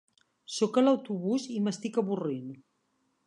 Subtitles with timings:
[0.53, 2.51] Soc a l'autobús i m'estic avorrint.